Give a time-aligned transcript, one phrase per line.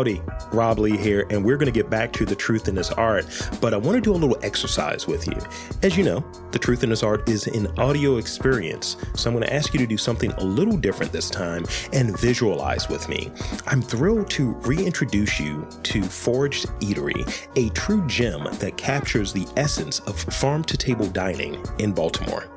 [0.00, 2.90] Howdy, Rob Lee here, and we're going to get back to the truth in this
[2.92, 3.26] art.
[3.60, 5.36] But I want to do a little exercise with you.
[5.82, 8.96] As you know, the truth in this art is an audio experience.
[9.14, 12.18] So I'm going to ask you to do something a little different this time and
[12.18, 13.30] visualize with me.
[13.66, 19.98] I'm thrilled to reintroduce you to Foraged Eatery, a true gem that captures the essence
[20.00, 22.48] of farm to table dining in Baltimore.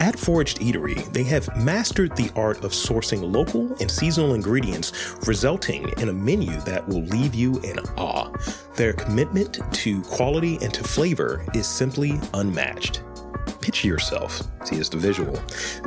[0.00, 5.90] At Foraged Eatery, they have mastered the art of sourcing local and seasonal ingredients, resulting
[5.98, 8.32] in a menu that will leave you in awe.
[8.76, 13.02] Their commitment to quality and to flavor is simply unmatched.
[13.60, 15.38] Picture yourself, see, it's the visual.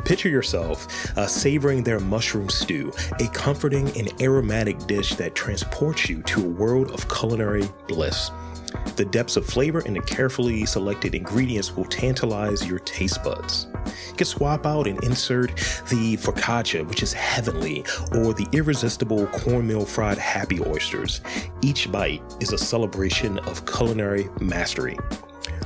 [0.04, 0.86] Picture yourself
[1.18, 6.48] uh, savoring their mushroom stew, a comforting and aromatic dish that transports you to a
[6.48, 8.30] world of culinary bliss.
[8.96, 13.66] The depths of flavor and the carefully selected ingredients will tantalize your taste buds.
[14.08, 15.56] You can swap out and insert
[15.88, 21.20] the focaccia, which is heavenly, or the irresistible cornmeal fried happy oysters.
[21.60, 24.98] Each bite is a celebration of culinary mastery.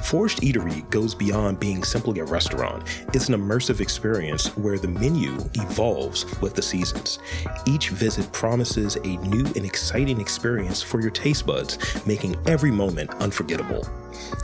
[0.03, 2.83] Foraged Eatery goes beyond being simply a restaurant.
[3.13, 7.19] It's an immersive experience where the menu evolves with the seasons.
[7.67, 13.11] Each visit promises a new and exciting experience for your taste buds, making every moment
[13.17, 13.87] unforgettable.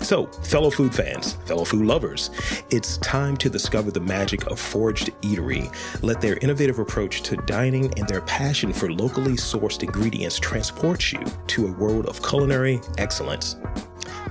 [0.00, 2.30] So, fellow food fans, fellow food lovers,
[2.70, 5.72] it's time to discover the magic of Foraged Eatery.
[6.02, 11.24] Let their innovative approach to dining and their passion for locally sourced ingredients transport you
[11.48, 13.56] to a world of culinary excellence.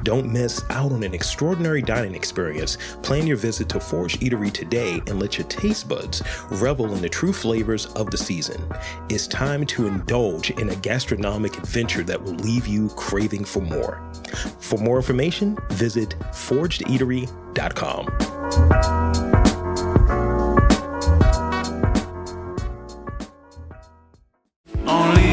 [0.03, 2.77] Don't miss out on an extraordinary dining experience.
[3.01, 7.07] Plan your visit to Foraged Eatery today and let your taste buds revel in the
[7.09, 8.61] true flavors of the season.
[9.09, 14.03] It's time to indulge in a gastronomic adventure that will leave you craving for more.
[14.59, 18.07] For more information, visit foragedeatery.com.
[24.85, 25.32] Only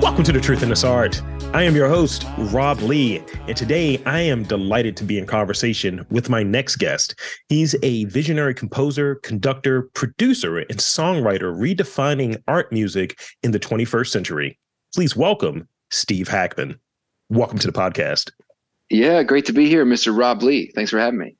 [0.00, 1.22] Welcome to The Truth in This Art.
[1.54, 6.04] I am your host, Rob Lee, and today I am delighted to be in conversation
[6.10, 7.14] with my next guest.
[7.48, 14.58] He's a visionary composer, conductor, producer, and songwriter redefining art music in the 21st century.
[14.92, 16.76] Please welcome Steve Hackman.
[17.28, 18.32] Welcome to the podcast.
[18.90, 20.16] Yeah, great to be here, Mr.
[20.16, 20.72] Rob Lee.
[20.74, 21.36] Thanks for having me.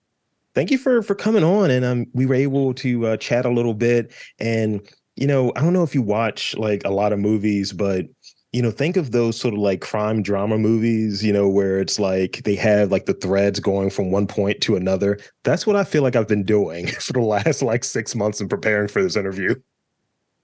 [0.54, 3.50] Thank you for for coming on, and um, we were able to uh, chat a
[3.50, 4.12] little bit.
[4.38, 4.80] And
[5.16, 8.06] you know, I don't know if you watch like a lot of movies, but
[8.54, 11.98] you know, think of those sort of like crime drama movies, you know, where it's
[11.98, 15.18] like they have like the threads going from one point to another.
[15.42, 18.48] That's what I feel like I've been doing for the last like six months in
[18.48, 19.56] preparing for this interview.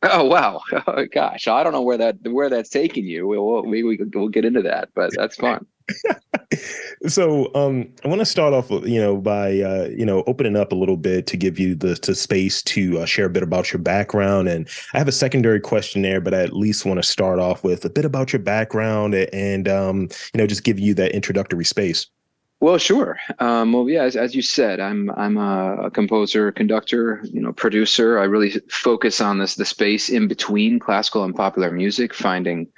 [0.02, 3.28] Oh wow, oh, gosh, I don't know where that where that's taking you.
[3.28, 5.64] We'll we, we we'll get into that, but that's fun.
[7.06, 10.72] so um, I want to start off, you know, by uh, you know opening up
[10.72, 13.72] a little bit to give you the, the space to uh, share a bit about
[13.72, 17.38] your background, and I have a secondary questionnaire, but I at least want to start
[17.38, 21.12] off with a bit about your background and um, you know just give you that
[21.12, 22.06] introductory space.
[22.62, 23.18] Well, sure.
[23.38, 27.54] Um, well, yeah, as, as you said, I'm I'm a, a composer, conductor, you know,
[27.54, 28.18] producer.
[28.18, 32.68] I really focus on this the space in between classical and popular music, finding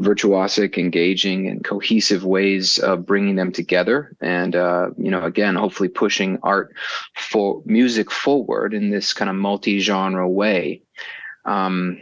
[0.00, 5.88] virtuosic, engaging, and cohesive ways of bringing them together, and uh, you know, again, hopefully
[5.88, 6.74] pushing art
[7.16, 10.82] for music forward in this kind of multi-genre way.
[11.44, 11.96] Um,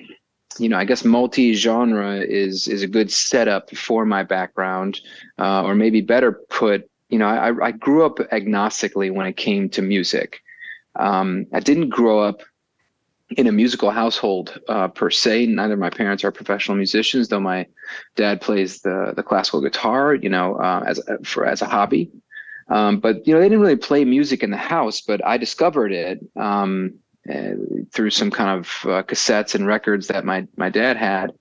[0.58, 5.00] you know, I guess multi-genre is is a good setup for my background,
[5.38, 9.68] uh, or maybe better put, you know, I, I grew up agnostically when it came
[9.70, 10.40] to music.
[10.96, 12.42] Um, I didn't grow up
[13.36, 15.46] in a musical household uh, per se.
[15.46, 17.66] Neither of my parents are professional musicians, though my
[18.16, 22.10] dad plays the the classical guitar, you know, uh, as for as a hobby.
[22.68, 25.00] Um, but you know, they didn't really play music in the house.
[25.00, 26.94] But I discovered it um,
[27.32, 27.52] uh,
[27.92, 31.32] through some kind of uh, cassettes and records that my my dad had.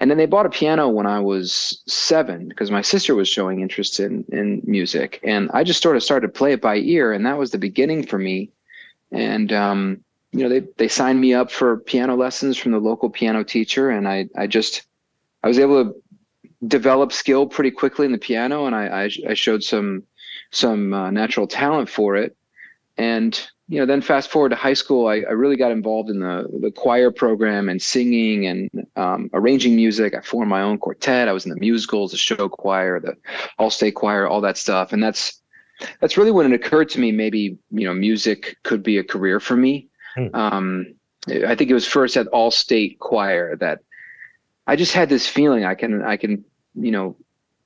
[0.00, 3.60] And then they bought a piano when I was seven because my sister was showing
[3.60, 7.12] interest in in music, and I just sort of started to play it by ear,
[7.12, 8.50] and that was the beginning for me.
[9.10, 13.10] And um, you know, they they signed me up for piano lessons from the local
[13.10, 14.82] piano teacher, and I I just
[15.42, 16.02] I was able to
[16.66, 20.04] develop skill pretty quickly in the piano, and I I, I showed some
[20.50, 22.36] some uh, natural talent for it,
[22.96, 23.40] and
[23.72, 26.46] you know, then fast forward to high school, I, I really got involved in the
[26.60, 30.14] the choir program and singing and um, arranging music.
[30.14, 31.26] I formed my own quartet.
[31.26, 33.16] I was in the musicals, the show choir, the
[33.58, 35.40] all state choir, all that stuff, and that's
[36.00, 39.40] that's really when it occurred to me maybe you know music could be a career
[39.40, 39.88] for me.
[40.16, 40.34] Hmm.
[40.34, 40.94] Um,
[41.48, 43.78] I think it was first at all state choir that
[44.66, 47.16] I just had this feeling I can I can you know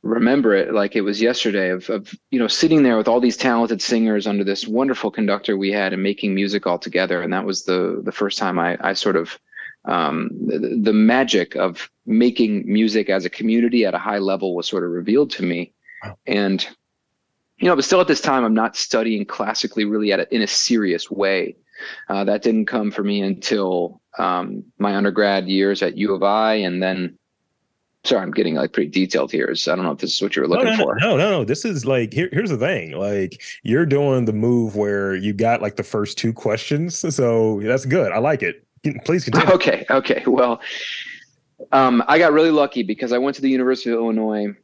[0.06, 3.36] remember it like it was yesterday of, of you know sitting there with all these
[3.36, 7.22] talented singers under this wonderful conductor we had and making music all together.
[7.22, 9.38] And that was the the first time i i sort of
[9.84, 14.66] um, the, the magic of making music as a community at a high level was
[14.66, 15.72] sort of revealed to me.
[16.04, 16.18] Wow.
[16.26, 16.68] and
[17.58, 20.42] you know but still at this time i'm not studying classically really at a, in
[20.42, 21.56] a serious way.
[22.08, 26.54] Uh, that didn't come for me until um, my undergrad years at u of i
[26.54, 27.18] and then
[28.06, 29.54] sorry, I'm getting like pretty detailed here.
[29.54, 30.96] So I don't know if this is what you were looking no, no, for.
[31.00, 31.44] No, no, no.
[31.44, 32.92] This is like here, here's the thing.
[32.92, 36.98] Like you're doing the move where you got like the first two questions.
[36.98, 38.12] So that's good.
[38.12, 38.64] I like it.
[39.04, 39.52] Please continue.
[39.54, 39.84] Okay.
[39.90, 40.22] Okay.
[40.26, 40.60] Well,
[41.72, 44.54] um, I got really lucky because I went to the University of Illinois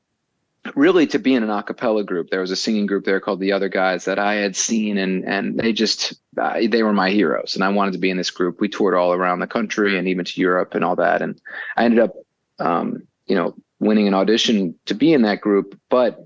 [0.77, 2.31] really to be in an a cappella group.
[2.31, 5.25] There was a singing group there called the Other Guys that I had seen and
[5.25, 8.31] and they just uh, they were my heroes and I wanted to be in this
[8.31, 8.61] group.
[8.61, 11.41] We toured all around the country and even to Europe and all that and
[11.77, 12.15] I ended up
[12.61, 15.79] um, you know, winning an audition to be in that group.
[15.89, 16.25] But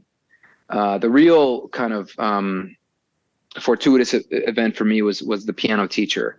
[0.68, 2.76] uh, the real kind of um,
[3.60, 6.38] fortuitous event for me was was the piano teacher.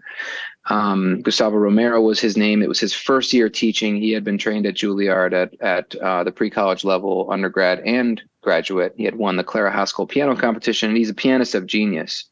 [0.69, 2.61] Um, Gustavo Romero was his name.
[2.61, 3.95] It was his first year teaching.
[3.95, 8.21] He had been trained at Juilliard at at uh, the pre college level, undergrad and
[8.41, 8.93] graduate.
[8.97, 12.25] He had won the Clara Haskil piano competition, and he's a pianist of genius.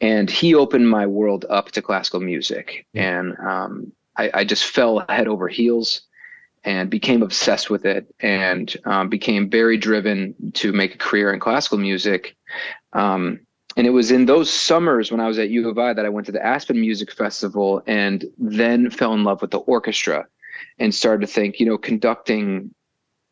[0.00, 5.04] And he opened my world up to classical music, and um, I, I just fell
[5.08, 6.02] head over heels
[6.64, 11.40] and became obsessed with it and um, became very driven to make a career in
[11.40, 12.36] classical music.
[12.94, 13.40] Um,
[13.76, 16.08] and it was in those summers when I was at U of I that I
[16.08, 20.26] went to the Aspen Music Festival and then fell in love with the orchestra
[20.78, 22.72] and started to think, you know, conducting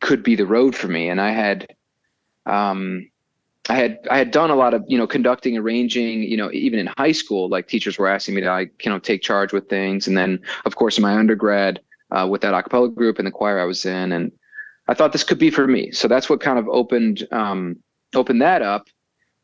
[0.01, 1.09] could be the road for me.
[1.09, 1.75] And I had,
[2.45, 3.09] um,
[3.69, 6.81] I had I had done a lot of you know conducting, arranging, you know, even
[6.81, 9.69] in high school, like teachers were asking me to I you know take charge with
[9.69, 11.81] things, and then of course in my undergrad,
[12.13, 14.33] uh, with that acapella group and the choir I was in, and
[14.89, 15.91] I thought this could be for me.
[15.93, 17.77] So that's what kind of opened um,
[18.15, 18.87] opened that up.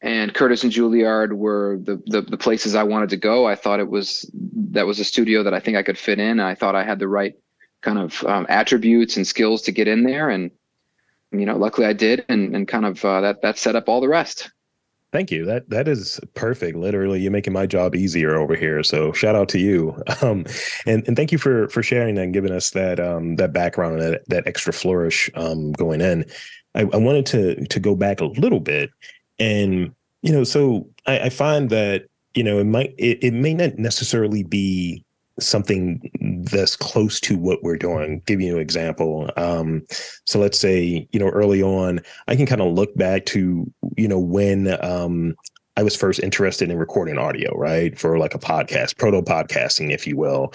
[0.01, 3.49] And Curtis and Juilliard were the, the, the places I wanted to go.
[3.49, 4.31] I thought it was
[4.71, 6.39] that was a studio that I think I could fit in.
[6.39, 7.35] And I thought I had the right
[7.81, 10.51] kind of um, attributes and skills to get in there, and
[11.33, 14.01] you know, luckily I did, and and kind of uh, that that set up all
[14.01, 14.51] the rest.
[15.11, 15.47] Thank you.
[15.47, 16.77] That that is perfect.
[16.77, 18.83] Literally, you're making my job easier over here.
[18.83, 20.01] So shout out to you.
[20.21, 20.45] Um,
[20.85, 24.01] and and thank you for for sharing that and giving us that um that background
[24.01, 26.25] and that, that extra flourish um going in.
[26.75, 28.91] I, I wanted to to go back a little bit,
[29.39, 33.55] and you know, so I, I find that you know it might it, it may
[33.55, 35.05] not necessarily be
[35.41, 36.11] something
[36.51, 38.23] that's close to what we're doing.
[38.27, 39.31] Give you an example.
[39.37, 39.85] Um,
[40.27, 44.09] so let's say, you know, early on, I can kind of look back to, you
[44.09, 45.35] know, when um,
[45.77, 47.99] I was first interested in recording audio, right?
[47.99, 50.53] For like a podcast, proto podcasting, if you will.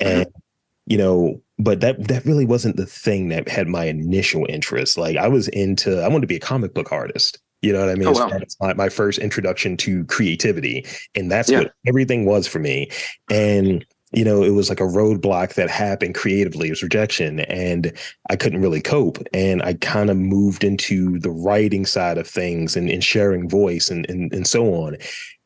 [0.00, 0.38] And, mm-hmm.
[0.86, 4.98] you know, but that that really wasn't the thing that had my initial interest.
[4.98, 7.38] Like I was into, I wanted to be a comic book artist.
[7.62, 8.08] You know what I mean?
[8.08, 8.28] Oh, wow.
[8.28, 10.84] That's my, my first introduction to creativity.
[11.14, 11.60] And that's yeah.
[11.60, 12.90] what everything was for me.
[13.30, 16.68] And you know, it was like a roadblock that happened creatively.
[16.68, 17.92] It was rejection, and
[18.30, 19.18] I couldn't really cope.
[19.32, 23.90] And I kind of moved into the writing side of things and, and sharing voice
[23.90, 24.96] and, and and so on.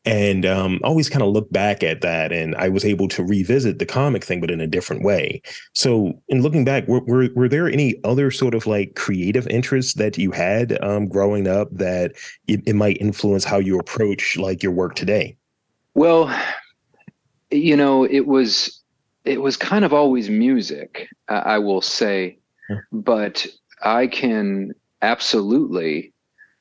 [0.03, 3.79] And um, always kind of look back at that, and I was able to revisit
[3.79, 5.41] the comic thing, but in a different way.
[5.73, 9.95] So, in looking back, were were, were there any other sort of like creative interests
[9.95, 12.13] that you had um, growing up that
[12.47, 15.35] it, it might influence how you approach like your work today?
[15.93, 16.33] Well,
[17.51, 18.81] you know, it was
[19.23, 22.39] it was kind of always music, I will say,
[22.91, 23.45] but
[23.83, 26.13] I can absolutely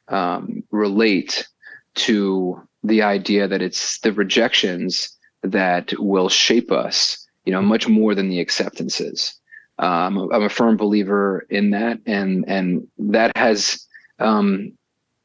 [0.08, 1.46] um, relate
[1.94, 8.14] to the idea that it's the rejections that will shape us, you know, much more
[8.14, 9.34] than the acceptances.
[9.78, 13.86] Um, I'm a firm believer in that, and and that has,
[14.18, 14.72] um,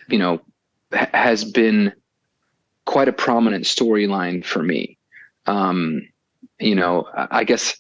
[0.08, 0.40] you know,
[0.94, 1.92] has been
[2.86, 4.98] quite a prominent storyline for me
[5.46, 6.02] um,
[6.60, 7.78] you know, I guess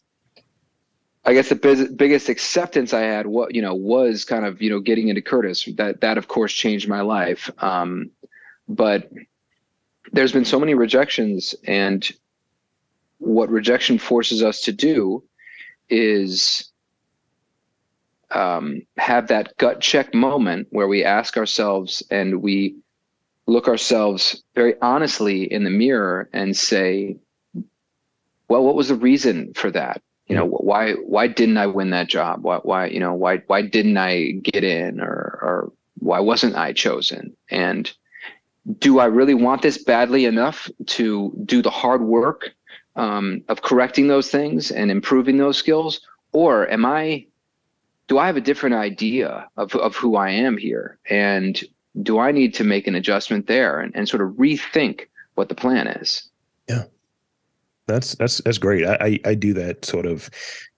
[1.25, 4.69] I guess the biz- biggest acceptance I had, what you know, was kind of you
[4.69, 5.67] know getting into Curtis.
[5.77, 7.50] That that of course changed my life.
[7.60, 8.12] Um,
[8.67, 9.10] but
[10.12, 12.07] there's been so many rejections, and
[13.17, 15.24] what rejection forces us to do
[15.89, 16.72] is
[18.31, 22.75] um, have that gut check moment where we ask ourselves and we
[23.48, 27.17] look ourselves very honestly in the mirror and say,
[28.48, 30.02] well, what was the reason for that?
[30.28, 32.44] You know, why why didn't I win that job?
[32.44, 36.74] Why why you know why why didn't I get in or or why wasn't I
[36.74, 37.36] chosen?
[37.50, 37.92] And
[38.80, 42.50] do I really want this badly enough to do the hard work
[42.96, 47.28] um, of correcting those things and improving those skills, or am I
[48.08, 50.98] do I have a different idea of, of who I am here?
[51.10, 51.60] And
[52.02, 55.56] do I need to make an adjustment there and, and sort of rethink what the
[55.56, 56.30] plan is?
[56.68, 56.84] Yeah.
[57.88, 58.86] That's that's that's great.
[58.86, 60.30] I, I, do that sort of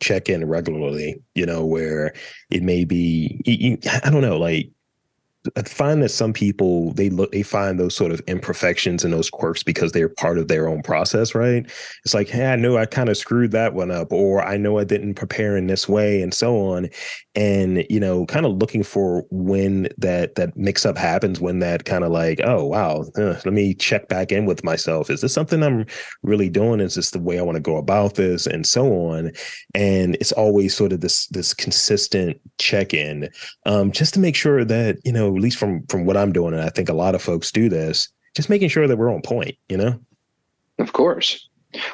[0.02, 2.14] check in regularly, you know, where
[2.52, 4.70] it may be I don't know, like
[5.56, 9.30] I find that some people they look they find those sort of imperfections and those
[9.30, 11.66] quirks because they're part of their own process, right?
[12.04, 14.78] It's like, hey, I know I kind of screwed that one up, or I know
[14.80, 16.90] I didn't prepare in this way, and so on.
[17.36, 21.86] And you know, kind of looking for when that that mix up happens, when that
[21.86, 25.10] kind of like, oh wow, uh, let me check back in with myself.
[25.10, 25.86] Is this something I'm
[26.24, 26.80] really doing?
[26.80, 29.32] Is this the way I want to go about this, and so on?
[29.76, 33.30] And it's always sort of this this consistent check in,
[33.66, 36.54] um, just to make sure that you know at least from from what I'm doing,
[36.54, 39.22] and I think a lot of folks do this, just making sure that we're on
[39.22, 40.00] point, you know?
[40.80, 41.48] Of course.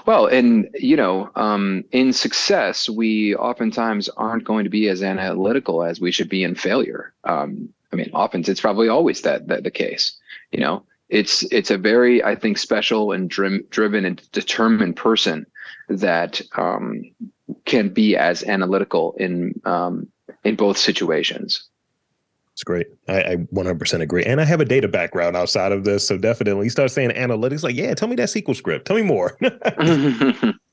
[0.05, 5.83] Well, and you know, um, in success, we oftentimes aren't going to be as analytical
[5.83, 7.13] as we should be in failure.
[7.23, 10.17] Um, I mean, often it's probably always that, that the case.
[10.51, 15.45] You know, it's it's a very, I think, special and dri- driven and determined person
[15.89, 17.03] that um,
[17.65, 20.07] can be as analytical in um,
[20.43, 21.67] in both situations.
[22.53, 22.87] It's great.
[23.07, 24.23] I, I 100% agree.
[24.23, 26.07] And I have a data background outside of this.
[26.07, 28.85] So definitely start saying analytics, like, yeah, tell me that SQL script.
[28.85, 29.37] Tell me more.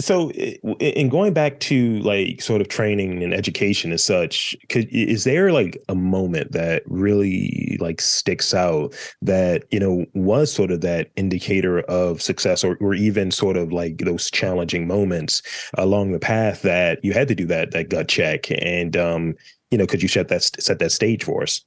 [0.00, 5.24] so in going back to like sort of training and education as such could is
[5.24, 10.80] there like a moment that really like sticks out that you know was sort of
[10.80, 15.42] that indicator of success or, or even sort of like those challenging moments
[15.78, 19.34] along the path that you had to do that that gut check and um
[19.72, 21.64] you know, could you set that set that stage for us?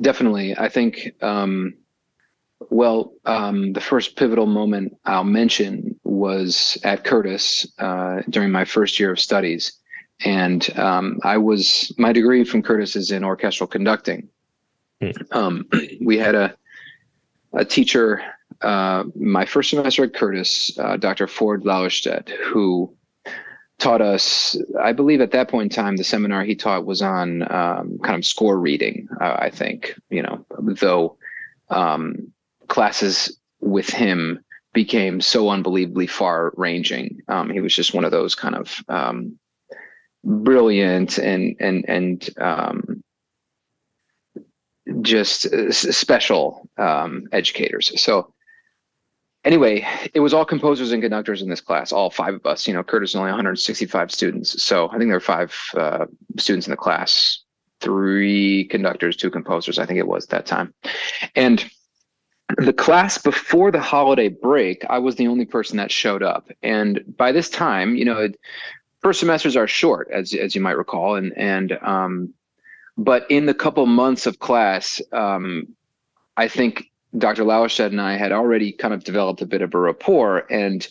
[0.00, 1.12] Definitely, I think.
[1.22, 1.74] Um,
[2.70, 8.98] well, um, the first pivotal moment I'll mention was at Curtis uh, during my first
[8.98, 9.72] year of studies,
[10.24, 14.28] and um, I was my degree from Curtis is in orchestral conducting.
[15.02, 15.10] Hmm.
[15.32, 15.68] Um,
[16.00, 16.56] we had a
[17.52, 18.22] a teacher
[18.62, 21.26] uh, my first semester at Curtis, uh, Dr.
[21.26, 22.96] Ford Lallerstedt, who
[23.78, 27.42] taught us i believe at that point in time the seminar he taught was on
[27.52, 31.16] um, kind of score reading uh, i think you know though
[31.70, 32.32] um,
[32.68, 38.34] classes with him became so unbelievably far ranging um, he was just one of those
[38.34, 39.38] kind of um,
[40.24, 43.02] brilliant and and and um,
[45.02, 48.00] just uh, special um, educators.
[48.00, 48.33] So
[49.44, 52.66] anyway, it was all composers and conductors in this class, all five of us.
[52.66, 56.06] You know, Curtis is only 165 students, so I think there were five uh,
[56.38, 57.40] students in the class,
[57.80, 59.78] three conductors, two composers.
[59.78, 60.74] I think it was that time,
[61.34, 61.64] and
[62.58, 67.02] the class before the holiday break, I was the only person that showed up, and
[67.16, 68.18] by this time, you know.
[68.18, 68.38] It,
[69.00, 72.32] first semesters are short, as as you might recall, and and um,
[72.96, 75.68] but in the couple months of class, um,
[76.36, 77.44] I think Dr.
[77.44, 80.86] Lallerstedt and I had already kind of developed a bit of a rapport, and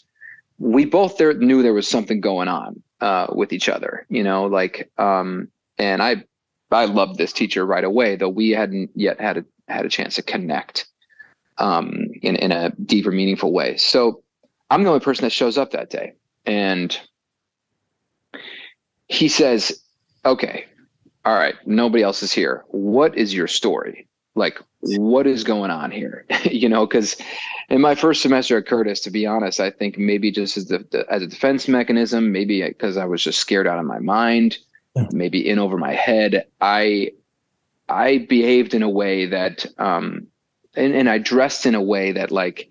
[0.58, 4.06] we both there knew there was something going on uh, with each other.
[4.10, 6.24] You know, like, um, and I
[6.72, 10.15] I loved this teacher right away, though we hadn't yet had a had a chance
[10.15, 10.88] to connect
[11.58, 13.77] um, in in a deeper, meaningful way.
[13.77, 14.24] So
[14.70, 16.13] I'm the only person that shows up that day,
[16.46, 16.98] and
[19.08, 19.84] he says,
[20.25, 20.65] "Okay,
[21.25, 22.63] all right, nobody else is here.
[22.70, 26.25] What is your story?" Like what is going on here?
[26.44, 27.18] You know because
[27.70, 30.86] in my first semester at curtis to be honest i think maybe just as the,
[30.92, 34.58] the as a defense mechanism maybe because i was just scared out of my mind
[35.12, 36.46] maybe in over my head.
[36.62, 37.12] I
[37.90, 40.28] i behaved in a way that um
[40.75, 42.70] and, and i dressed in a way that like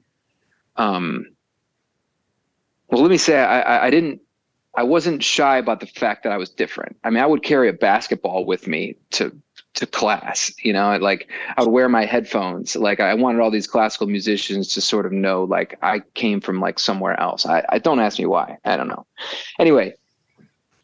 [0.77, 1.27] um
[2.89, 4.21] well let me say i i didn't
[4.75, 6.97] I wasn't shy about the fact that I was different.
[7.05, 9.31] I mean, I would carry a basketball with me to
[9.75, 12.77] to class you know like i would wear my headphones.
[12.77, 16.61] Like i wanted all these classical musicians to sort of know like i came from
[16.61, 17.47] like somewhere else.
[17.47, 18.59] I, I don't ask me why.
[18.65, 19.07] I don't know.
[19.59, 19.95] Anyway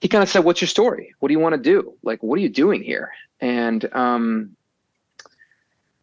[0.01, 1.15] he kind of said what's your story?
[1.19, 1.95] What do you want to do?
[2.03, 3.13] Like what are you doing here?
[3.41, 4.57] And um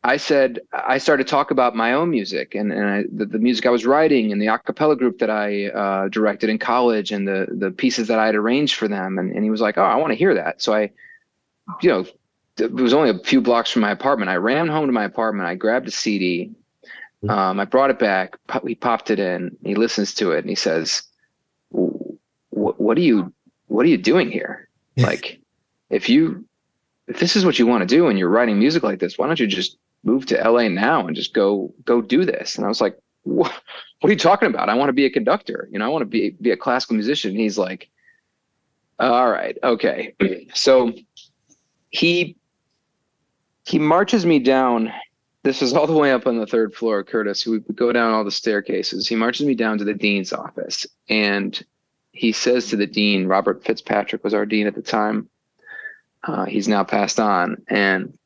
[0.04, 3.40] I said I started to talk about my own music and, and I, the, the,
[3.40, 7.12] music I was writing and the a cappella group that I uh, directed in college
[7.12, 9.18] and the the pieces that I had arranged for them.
[9.18, 10.62] And, and he was like oh I want to hear that.
[10.62, 10.92] So I
[11.82, 12.06] you know
[12.58, 14.30] it was only a few blocks from my apartment.
[14.30, 15.48] I ran home to my apartment.
[15.48, 16.52] I grabbed a CD.
[17.24, 17.30] Mm-hmm.
[17.30, 18.38] Um, I brought it back.
[18.66, 19.58] He popped it in.
[19.64, 21.04] He listens to it and he says,
[21.70, 23.34] "What are you?
[23.68, 24.70] What are you doing here?
[24.98, 25.40] like,
[25.90, 26.46] if you,
[27.08, 29.28] if this is what you want to do and you're writing music like this, why
[29.28, 32.70] don't you just move to LA now and just go go do this?" And I
[32.70, 33.52] was like, "What?
[34.02, 34.70] What are you talking about?
[34.70, 35.68] I want to be a conductor.
[35.72, 37.90] You know, I want to be be a classical musician." And he's like,
[39.00, 39.58] All right.
[39.64, 40.14] Okay.
[40.54, 40.94] So
[41.90, 42.38] he
[43.66, 44.94] he marches me down.
[45.44, 47.46] This is all the way up on the third floor, Curtis.
[47.46, 49.08] We go down all the staircases.
[49.08, 51.64] He marches me down to the dean's office, and
[52.12, 55.30] he says to the dean, Robert Fitzpatrick was our dean at the time.
[56.24, 58.18] Uh, he's now passed on, and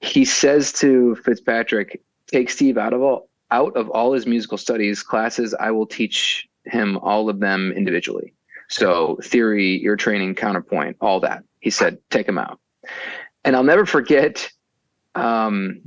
[0.00, 5.02] he says to Fitzpatrick, "Take Steve out of all out of all his musical studies
[5.02, 5.54] classes.
[5.54, 8.34] I will teach him all of them individually.
[8.68, 12.60] So theory, ear training, counterpoint, all that." He said, "Take him out."
[13.48, 14.46] And I'll never forget
[15.14, 15.80] um,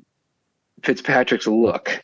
[0.82, 2.04] Fitzpatrick's look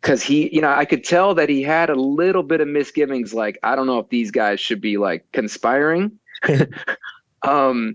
[0.00, 3.32] because he, you know, I could tell that he had a little bit of misgivings.
[3.32, 6.18] Like, I don't know if these guys should be like conspiring.
[7.42, 7.94] um,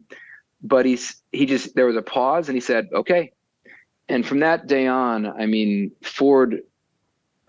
[0.63, 3.33] but he's he just there was a pause and he said, "Okay."
[4.07, 6.61] And from that day on, I mean, Ford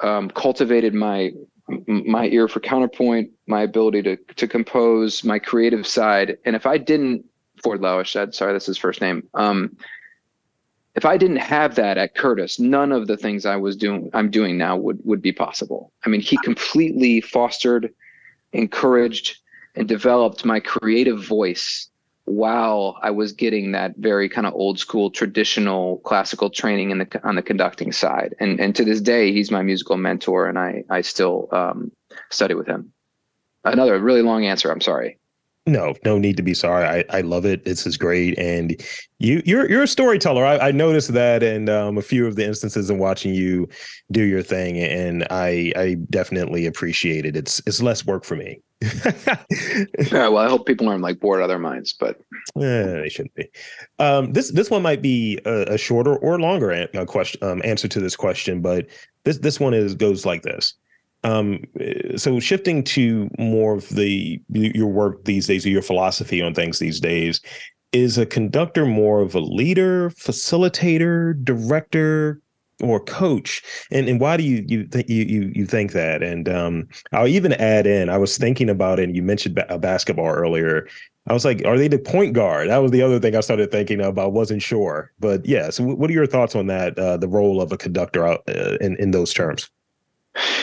[0.01, 1.31] um, cultivated my
[1.87, 6.37] my ear for counterpoint, my ability to to compose, my creative side.
[6.45, 7.27] And if I didn't
[7.63, 9.29] Ford Lallerstedt, sorry, that's his first name.
[9.35, 9.77] Um,
[10.95, 14.31] if I didn't have that at Curtis, none of the things I was doing, I'm
[14.31, 15.93] doing now would would be possible.
[16.05, 17.95] I mean, he completely fostered,
[18.53, 19.39] encouraged,
[19.75, 21.89] and developed my creative voice
[22.25, 27.21] while I was getting that very kind of old school, traditional classical training in the
[27.25, 28.35] on the conducting side.
[28.39, 31.91] And and to this day, he's my musical mentor, and I I still um,
[32.31, 32.93] study with him.
[33.65, 34.71] Another really long answer.
[34.71, 35.19] I'm sorry.
[35.65, 36.85] No, no need to be sorry.
[36.85, 37.65] I, I love it.
[37.65, 38.75] This is great, and
[39.19, 40.45] you you're you're a storyteller.
[40.45, 43.69] I, I noticed that and um, a few of the instances in watching you
[44.11, 47.37] do your thing, and I I definitely appreciate it.
[47.37, 48.61] It's it's less work for me.
[50.11, 52.19] Yeah, well, I hope people aren't like bored out of their minds, but
[52.57, 53.49] Eh, they shouldn't be.
[53.99, 57.87] Um, this this one might be a, a shorter or longer an, question um, answer
[57.89, 58.87] to this question, but
[59.25, 60.75] this this one is goes like this.
[61.25, 61.61] Um,
[62.17, 66.79] so shifting to more of the your work these days, or your philosophy on things
[66.79, 67.41] these days,
[67.93, 72.41] is a conductor more of a leader, facilitator, director,
[72.83, 73.63] or coach?
[73.91, 76.23] And and why do you you think you you you think that?
[76.23, 78.09] And um, I'll even add in.
[78.09, 79.05] I was thinking about it.
[79.05, 80.89] And you mentioned ba- basketball earlier.
[81.29, 82.69] I was like, are they the point guard?
[82.69, 84.01] That was the other thing I started thinking.
[84.01, 85.71] I wasn't sure, but yeah.
[85.71, 86.99] So, what are your thoughts on that?
[86.99, 89.71] Uh, the role of a conductor out uh, in in those terms?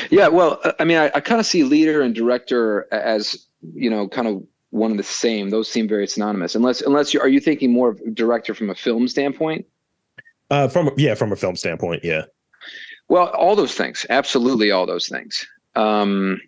[0.10, 3.90] Yeah, well, uh, I mean, I, I kind of see leader and director as you
[3.90, 5.50] know, kind of one of the same.
[5.50, 6.56] Those seem very synonymous.
[6.56, 9.66] Unless, unless you are you thinking more of director from a film standpoint?
[10.50, 12.24] Uh, from yeah, from a film standpoint, yeah.
[13.08, 15.46] Well, all those things, absolutely, all those things.
[15.76, 16.42] Um,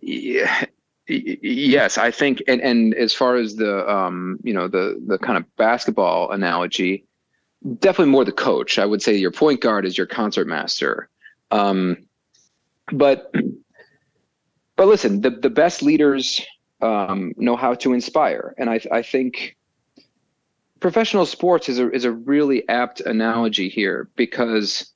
[0.00, 0.64] yeah,
[1.08, 5.38] yes, I think, and and as far as the um, you know, the the kind
[5.38, 7.06] of basketball analogy,
[7.78, 8.78] definitely more the coach.
[8.78, 11.08] I would say your point guard is your concert master.
[11.52, 12.08] Um,
[12.92, 13.32] but
[14.76, 16.40] but listen, the the best leaders
[16.80, 19.56] um, know how to inspire, and I I think
[20.80, 24.92] professional sports is a is a really apt analogy here because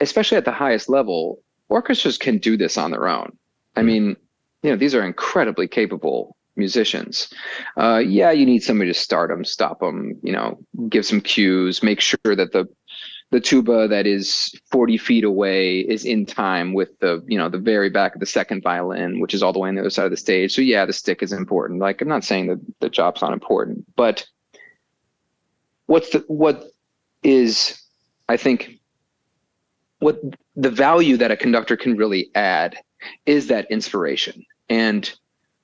[0.00, 3.36] especially at the highest level, orchestras can do this on their own.
[3.76, 4.16] I mean,
[4.62, 7.32] you know, these are incredibly capable musicians.
[7.78, 11.82] Uh, yeah, you need somebody to start them, stop them, you know, give some cues,
[11.82, 12.66] make sure that the
[13.32, 17.58] the tuba that is 40 feet away is in time with the you know the
[17.58, 20.04] very back of the second violin which is all the way on the other side
[20.04, 20.54] of the stage.
[20.54, 21.80] So yeah the stick is important.
[21.80, 24.26] Like i'm not saying that the job's not important but
[25.86, 26.66] what's the what
[27.22, 27.82] is
[28.28, 28.78] i think
[29.98, 30.20] what
[30.56, 32.76] the value that a conductor can really add
[33.24, 34.44] is that inspiration.
[34.68, 35.12] And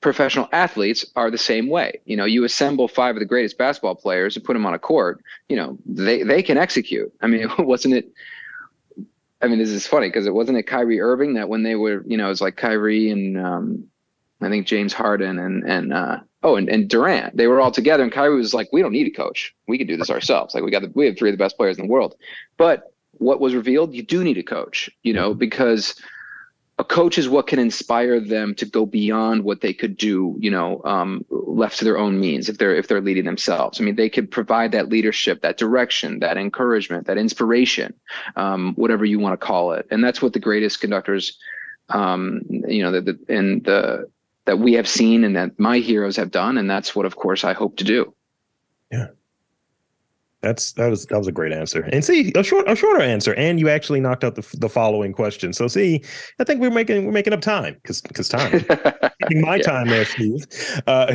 [0.00, 2.00] professional athletes are the same way.
[2.04, 4.78] You know you assemble five of the greatest basketball players and put them on a
[4.78, 7.12] court you know they they can execute.
[7.20, 8.12] I mean wasn't it
[9.40, 12.02] i mean this is funny because it wasn't it Kyrie Irving that when they were
[12.06, 13.84] you know it was like Kyrie and um
[14.40, 17.36] i think James Harden and and uh oh and, and Durant.
[17.36, 19.54] They were all together and Kyrie was like we don't need a coach.
[19.66, 20.54] We can do this ourselves.
[20.54, 22.14] Like we got the, we have three of the best players in the world.
[22.56, 23.94] But what was revealed?
[23.94, 25.94] You do need a coach you know because
[26.78, 30.50] a coach is what can inspire them to go beyond what they could do you
[30.50, 33.80] know um, left to their own means if they're if they're leading themselves.
[33.80, 37.94] I mean they could provide that leadership that direction that encouragement that inspiration
[38.36, 39.86] um, whatever you want to call it.
[39.90, 41.38] And that's what the greatest conductors
[41.88, 44.10] um, you know the, the and the
[44.44, 46.56] that we have seen and that my heroes have done.
[46.56, 48.14] And that's what of course i hope to do
[50.42, 51.82] That's that was that was a great answer.
[51.92, 55.12] And see, a short a shorter answer, and you actually knocked out the the following
[55.12, 55.52] question.
[55.52, 56.02] So see,
[56.38, 58.52] I think we're making we're making up time because because time
[59.30, 59.64] my Yeah.
[59.64, 60.46] time there, Steve.
[60.86, 61.14] Uh,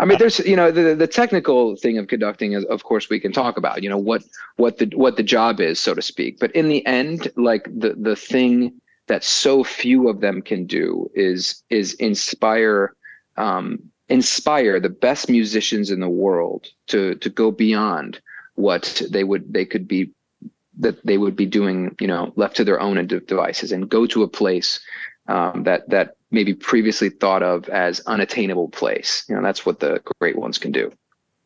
[0.00, 3.20] I mean, there's you know the the technical thing of conducting is of course we
[3.20, 4.24] can talk about you know what
[4.56, 6.38] what the what the job is so to speak.
[6.40, 11.08] But in the end, like the the thing that so few of them can do
[11.14, 12.94] is is inspire
[13.36, 13.78] um,
[14.08, 18.20] inspire the best musicians in the world to to go beyond
[18.54, 20.10] what they would they could be
[20.78, 24.22] that they would be doing you know left to their own devices and go to
[24.22, 24.80] a place
[25.28, 29.24] um, that that maybe previously thought of as unattainable place.
[29.28, 30.92] You know that's what the great ones can do.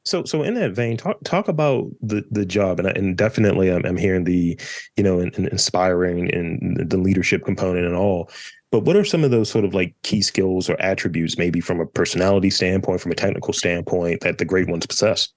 [0.06, 3.84] So, so in that vein, talk talk about the the job, and and definitely, I'm,
[3.84, 4.58] I'm hearing the,
[4.96, 8.30] you know, in, in inspiring and the leadership component and all.
[8.70, 11.80] But what are some of those sort of like key skills or attributes, maybe from
[11.80, 15.28] a personality standpoint, from a technical standpoint, that the great ones possess?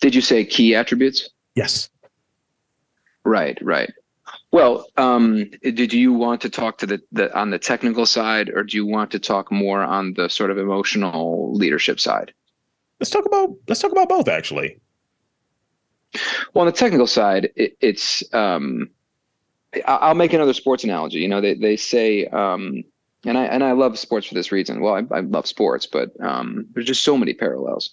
[0.00, 1.28] Did you say key attributes?
[1.56, 1.90] Yes.
[3.24, 3.92] Right, right.
[4.52, 8.62] Well, um, did you want to talk to the, the on the technical side, or
[8.62, 12.32] do you want to talk more on the sort of emotional leadership side?
[13.00, 14.80] Let's talk about let's talk about both actually.
[16.52, 18.90] Well, on the technical side, it, it's um,
[19.86, 21.18] I'll make another sports analogy.
[21.18, 22.84] You know, they they say, um,
[23.24, 24.80] and I and I love sports for this reason.
[24.80, 27.90] Well, I, I love sports, but um, there's just so many parallels.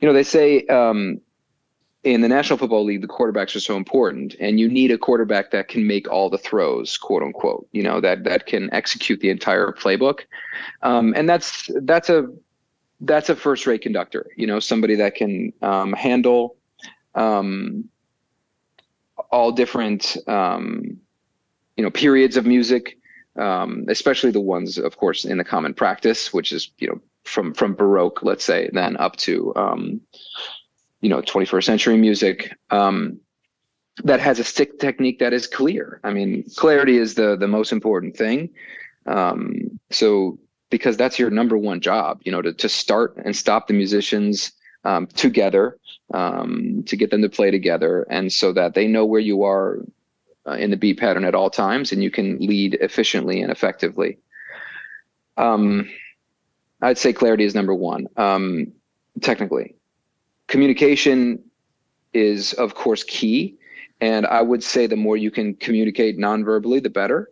[0.00, 1.20] You know, they say um,
[2.04, 5.50] in the National Football League, the quarterbacks are so important, and you need a quarterback
[5.50, 7.66] that can make all the throws, quote unquote.
[7.72, 10.20] You know, that that can execute the entire playbook,
[10.82, 12.28] um, and that's that's a
[13.00, 16.56] that's a first rate conductor you know somebody that can um, handle
[17.14, 17.84] um,
[19.30, 20.98] all different um,
[21.76, 22.98] you know periods of music
[23.36, 27.52] um, especially the ones of course in the common practice which is you know from
[27.52, 30.00] from baroque let's say then up to um,
[31.00, 33.20] you know 21st century music um,
[34.04, 36.00] that has a stick technique that is clear.
[36.04, 38.50] I mean clarity is the the most important thing.
[39.06, 40.38] Um, so
[40.70, 44.52] because that's your number one job you know to, to start and stop the musicians
[44.84, 45.78] um, together
[46.12, 49.80] um, to get them to play together and so that they know where you are
[50.46, 54.18] uh, in the beat pattern at all times and you can lead efficiently and effectively.
[55.36, 55.88] Um,
[56.82, 58.06] i'd say clarity is number one.
[58.16, 58.72] Um,
[59.20, 59.74] technically
[60.46, 61.42] communication
[62.12, 63.56] is of course key
[64.00, 67.30] and i would say the more you can communicate non-verbally the better.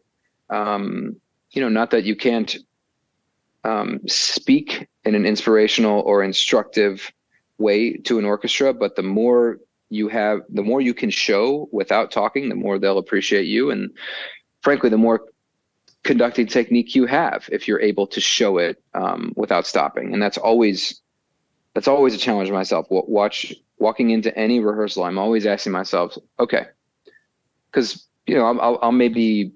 [0.50, 1.16] Um,
[1.50, 2.56] you know not that you can't
[3.64, 7.12] um, speak in an inspirational or instructive
[7.58, 9.58] way to an orchestra, but the more
[9.94, 13.70] you have, the more you can show without talking, the more they'll appreciate you.
[13.70, 13.90] And
[14.60, 15.26] frankly, the more
[16.02, 20.12] conducting technique you have if you're able to show it um, without stopping.
[20.12, 21.00] And that's always
[21.74, 22.86] that's always a challenge myself.
[22.90, 26.66] Watch walking into any rehearsal, I'm always asking myself, okay,
[27.66, 29.52] because you know I'll, I'll maybe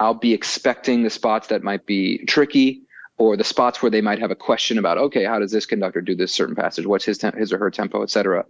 [0.00, 2.85] I'll be expecting the spots that might be tricky
[3.18, 6.00] or the spots where they might have a question about, okay, how does this conductor
[6.00, 6.86] do this certain passage?
[6.86, 8.44] What's his, his or her tempo, et cetera.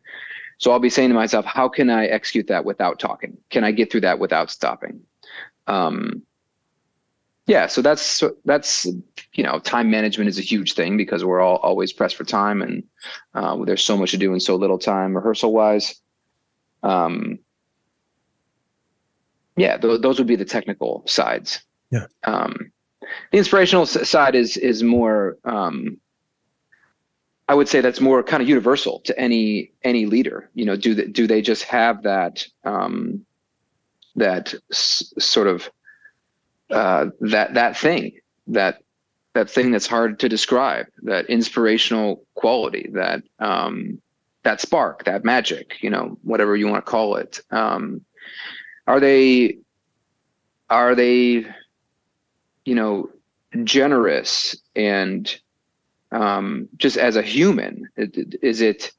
[0.58, 3.36] So I'll be saying to myself, how can I execute that without talking?
[3.50, 5.00] Can I get through that without stopping?
[5.66, 6.22] Um,
[7.46, 8.86] yeah, so that's that's
[9.34, 12.60] you know, time management is a huge thing because we're all always pressed for time,
[12.60, 12.82] and
[13.34, 15.94] uh, there's so much to do in so little time rehearsal wise.
[16.82, 17.38] Um,
[19.56, 21.60] yeah, th- those would be the technical sides.
[21.92, 22.06] Yeah.
[22.24, 22.72] Um,
[23.32, 25.36] the inspirational side is is more.
[25.44, 25.98] Um,
[27.48, 30.50] I would say that's more kind of universal to any any leader.
[30.54, 33.24] You know, do they, do they just have that um,
[34.16, 35.70] that s- sort of
[36.70, 38.82] uh, that that thing that
[39.34, 44.00] that thing that's hard to describe that inspirational quality that um,
[44.42, 48.00] that spark that magic you know whatever you want to call it um,
[48.86, 49.58] are they
[50.70, 51.46] are they
[52.66, 53.08] you know
[53.64, 55.40] generous and
[56.12, 58.92] um, just as a human is it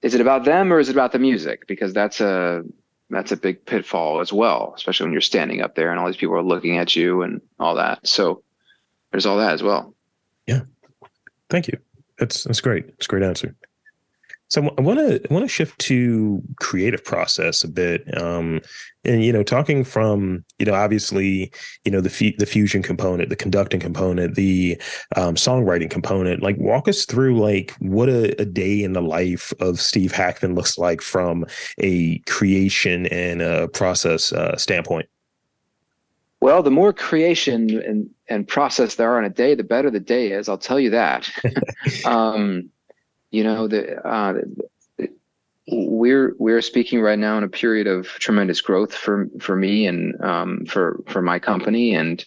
[0.00, 1.66] is it about them or is it about the music?
[1.68, 2.62] Because that's a
[3.10, 6.16] that's a big pitfall as well especially when you're standing up there and all these
[6.16, 8.06] people are looking at you and all that.
[8.06, 8.42] So
[9.10, 9.94] there's all that as well.
[10.46, 10.62] Yeah.
[11.50, 11.78] Thank you.
[12.18, 12.86] That's that's great.
[12.88, 13.54] It's a great answer
[14.52, 18.60] so I want to want to shift to creative process a bit, um,
[19.02, 21.50] and you know, talking from you know, obviously,
[21.86, 24.78] you know, the f- the fusion component, the conducting component, the
[25.16, 26.42] um, songwriting component.
[26.42, 30.54] Like, walk us through like what a, a, day in the life of Steve Hackman
[30.54, 31.46] looks like from
[31.78, 35.08] a creation and a process uh, standpoint.
[36.42, 39.98] Well, the more creation and, and process there are in a day, the better the
[39.98, 40.46] day is.
[40.46, 41.30] I'll tell you that.
[42.04, 42.68] um,
[43.32, 44.34] you know the, uh,
[45.68, 50.20] we're we're speaking right now in a period of tremendous growth for for me and
[50.22, 52.24] um, for for my company and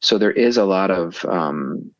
[0.00, 1.90] so there is a lot of um,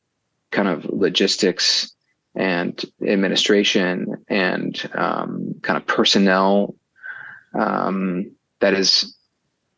[0.51, 1.93] kind of logistics
[2.35, 6.75] and administration and um, kind of personnel
[7.55, 8.31] um,
[8.61, 9.17] that is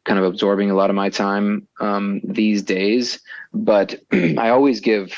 [0.05, 3.21] kind of absorbing a lot of my time um, these days.
[3.53, 5.17] But I always give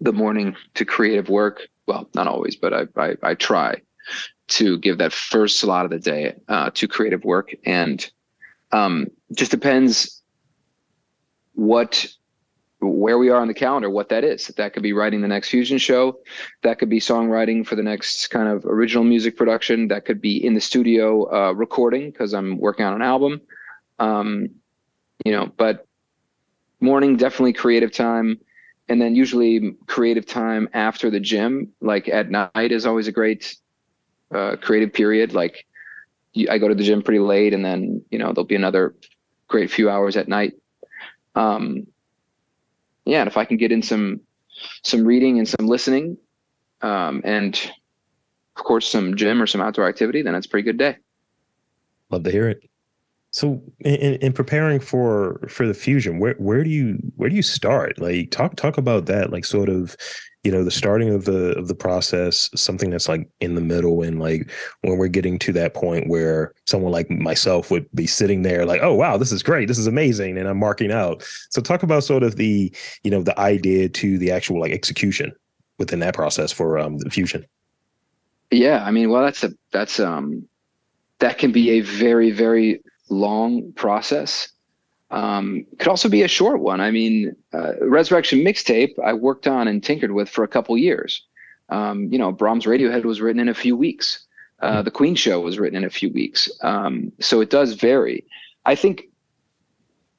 [0.00, 1.66] the morning to creative work.
[1.86, 3.80] Well, not always, but I I, I try
[4.46, 8.10] to give that first slot of the day uh, to creative work, and
[8.72, 10.22] um, just depends
[11.54, 12.06] what
[12.80, 14.48] where we are on the calendar, what that is.
[14.48, 16.18] That could be writing the next fusion show.
[16.62, 19.88] That could be songwriting for the next kind of original music production.
[19.88, 23.40] That could be in the studio uh, recording because I'm working on an album.
[23.98, 24.50] Um,
[25.24, 25.86] you know, but
[26.80, 28.38] morning definitely creative time,
[28.88, 31.72] and then usually creative time after the gym.
[31.80, 33.56] Like at night is always a great
[34.34, 35.32] uh, creative period.
[35.32, 35.66] Like
[36.50, 38.94] I go to the gym pretty late, and then you know there'll be another
[39.48, 40.54] great few hours at night.
[41.34, 41.86] Um,
[43.04, 44.20] yeah, and if I can get in some
[44.82, 46.16] some reading and some listening,
[46.82, 47.54] um, and
[48.56, 50.96] of course some gym or some outdoor activity, then it's a pretty good day.
[52.10, 52.68] Love to hear it.
[53.34, 57.42] So, in, in preparing for for the fusion, where where do you where do you
[57.42, 57.98] start?
[57.98, 59.32] Like, talk talk about that.
[59.32, 59.96] Like, sort of,
[60.44, 64.02] you know, the starting of the of the process, something that's like in the middle,
[64.02, 68.42] and like when we're getting to that point where someone like myself would be sitting
[68.42, 71.24] there, like, oh wow, this is great, this is amazing, and I'm marking out.
[71.50, 75.32] So, talk about sort of the you know the idea to the actual like execution
[75.78, 77.44] within that process for um the fusion.
[78.52, 80.46] Yeah, I mean, well, that's a that's um
[81.18, 84.48] that can be a very very long process.
[85.10, 86.80] Um, could also be a short one.
[86.80, 91.22] I mean, uh, Resurrection mixtape I worked on and tinkered with for a couple years.
[91.68, 94.26] Um, you know, Brahms Radiohead was written in a few weeks.
[94.60, 96.50] Uh, the Queen Show was written in a few weeks.
[96.62, 98.24] Um, so it does vary.
[98.64, 99.04] I think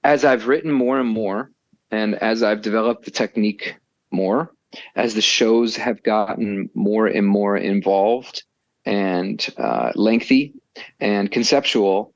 [0.04, 1.52] as I've written more and more,
[1.92, 3.76] and as I've developed the technique
[4.12, 4.52] more,
[4.96, 8.44] as the shows have gotten more and more involved
[8.86, 10.54] and uh, lengthy
[11.00, 12.14] and conceptual,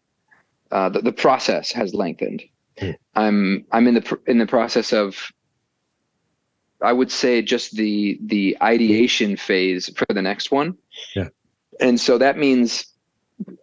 [0.72, 2.44] uh, the, the process has lengthened.
[2.78, 2.96] Mm.
[3.16, 5.32] I'm I'm in the in the process of
[6.82, 10.78] I would say just the the ideation phase for the next one.
[11.16, 11.30] Yeah.
[11.80, 12.86] And so that means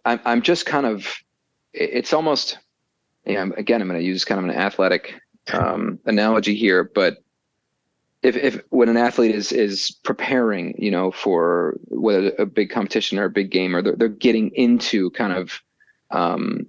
[0.05, 1.07] I'm I'm just kind of
[1.73, 2.57] it's almost
[3.25, 5.19] yeah, again I'm going to use kind of an athletic
[5.53, 7.17] um, analogy here, but
[8.23, 13.19] if, if when an athlete is is preparing, you know, for whether a big competition
[13.19, 15.61] or a big game, or they're, they're getting into kind of
[16.11, 16.65] um,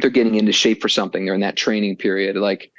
[0.00, 2.72] they're getting into shape for something they're in that training period like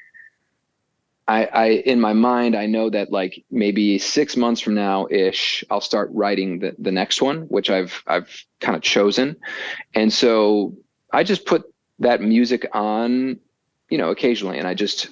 [1.27, 5.63] I, I in my mind i know that like maybe six months from now ish
[5.69, 9.35] i'll start writing the, the next one which i've i've kind of chosen.
[9.93, 10.75] And so
[11.11, 11.63] i just put
[11.99, 13.39] that music on
[13.89, 15.09] you know occasionally and i just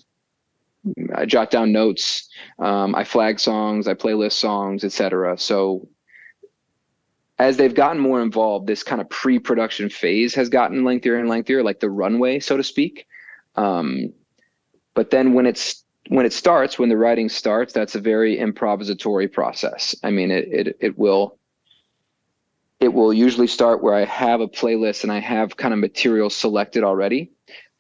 [1.16, 2.28] i jot down notes
[2.60, 5.88] um, i flag songs i playlist songs etc so
[7.42, 11.64] as they've gotten more involved, this kind of pre-production phase has gotten lengthier and lengthier,
[11.64, 13.08] like the runway, so to speak.
[13.56, 14.14] Um,
[14.94, 19.32] but then when it's when it starts, when the writing starts, that's a very improvisatory
[19.32, 19.96] process.
[20.04, 21.40] I mean, it it it will
[22.80, 26.30] it will usually start where I have a playlist and I have kind of material
[26.30, 27.32] selected already,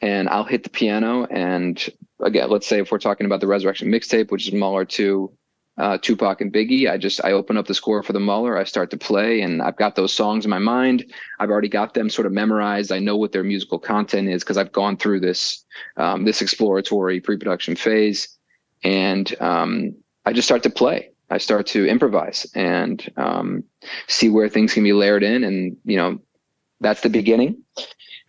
[0.01, 1.87] and I'll hit the piano and
[2.19, 5.31] again, let's say if we're talking about the Resurrection mixtape, which is Mahler two
[5.77, 6.89] uh, Tupac and Biggie.
[6.89, 8.57] I just I open up the score for the Mahler.
[8.57, 11.11] I start to play, and I've got those songs in my mind.
[11.39, 12.91] I've already got them sort of memorized.
[12.91, 15.63] I know what their musical content is because I've gone through this
[15.97, 18.37] um, this exploratory pre-production phase,
[18.83, 21.09] and um, I just start to play.
[21.29, 23.63] I start to improvise and um,
[24.07, 26.19] see where things can be layered in, and you know
[26.81, 27.63] that's the beginning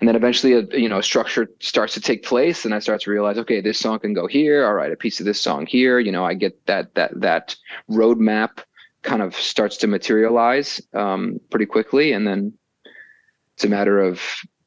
[0.03, 3.01] and then eventually a you know a structure starts to take place and i start
[3.01, 4.67] to realize okay this song can go here.
[4.67, 6.01] All right a piece of this song here.
[6.01, 7.55] You know i get that that that
[7.89, 8.65] roadmap
[9.03, 12.13] kind of starts to materialize um, pretty quickly.
[12.13, 12.53] And then
[13.55, 14.21] it's a matter of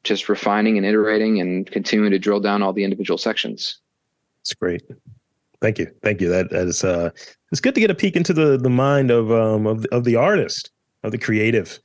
[0.04, 3.78] just refining and iterating and continuing to drill down all the individual sections.
[4.40, 4.82] It's great.
[5.60, 5.90] Thank you.
[6.02, 6.30] Thank you.
[6.30, 7.10] That that is uh
[7.52, 10.16] it's good to get a peek into the the mind of um of, of the
[10.16, 10.70] artist
[11.02, 11.78] of the creative.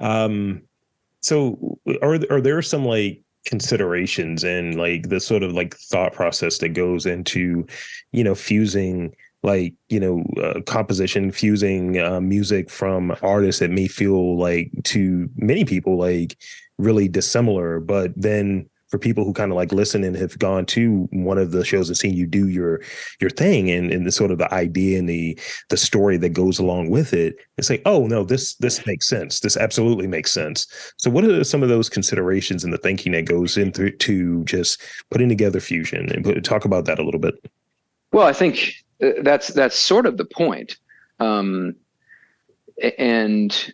[0.00, 0.62] Um
[1.20, 6.58] so are are there some like considerations and like the sort of like thought process
[6.58, 7.66] that goes into,
[8.12, 13.88] you know, fusing like you know uh, composition fusing uh, music from artists that may
[13.88, 16.36] feel like to many people like
[16.78, 21.08] really dissimilar but then for people who kind of like listen and have gone to
[21.12, 22.80] one of the shows and seen you do your
[23.20, 26.58] your thing and, and the sort of the idea and the the story that goes
[26.58, 29.40] along with it and say oh no this this makes sense.
[29.40, 30.66] This absolutely makes sense.
[30.96, 34.82] So what are some of those considerations and the thinking that goes into to just
[35.10, 36.10] putting together fusion?
[36.12, 37.34] And put, talk about that a little bit.
[38.12, 40.76] Well i think uh, that's that's sort of the point.
[41.20, 41.76] Um,
[42.98, 43.72] and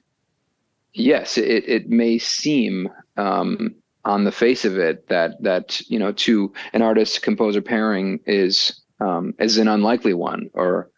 [0.93, 3.75] yes it, it may seem um,
[4.07, 8.81] on the face of it that that you know to an artist composer pairing is
[9.01, 10.89] um, is an unlikely one or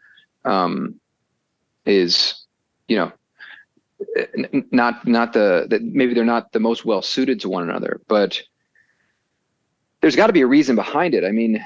[0.45, 0.95] um,
[1.87, 2.45] is
[2.87, 3.11] you know
[4.71, 8.41] not not the that maybe they're not the most well suited to one another but
[10.01, 11.25] there's got to be a reason behind it.
[11.25, 11.65] I mean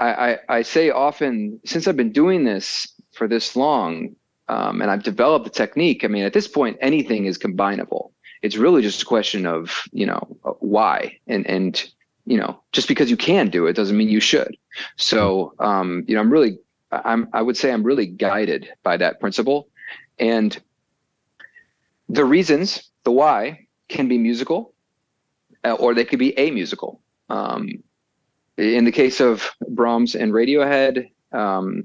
[0.00, 4.14] I, I, I say often since i've been doing this for this long
[4.48, 8.56] um, and i've developed the technique i mean at this point anything is combinable it's
[8.56, 10.20] really just a question of you know
[10.60, 11.90] why and and
[12.26, 14.56] you know just because you can do it doesn't mean you should
[14.96, 16.58] so um, you know i'm really
[16.92, 19.68] i'm i would say i'm really guided by that principle
[20.18, 20.60] and
[22.08, 24.72] the reasons, the why, can be musical,
[25.64, 27.00] uh, or they could be a musical.
[27.28, 27.82] Um,
[28.56, 31.84] in the case of Brahms and Radiohead, um,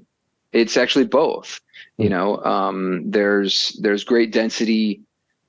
[0.52, 1.60] it's actually both.
[1.98, 5.02] You know, um, there's there's great density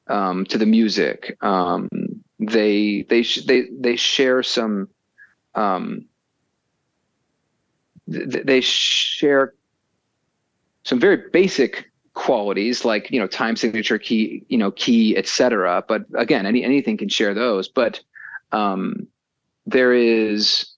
[0.09, 1.37] um, to the music.
[1.43, 1.89] Um,
[2.39, 4.89] they they sh- they they share some.
[5.55, 6.07] Um,
[8.11, 9.55] th- they share
[10.83, 16.05] some very basic qualities like you know time signature key you know key etc but
[16.15, 18.01] again any anything can share those but
[18.53, 19.09] um
[19.67, 20.75] there is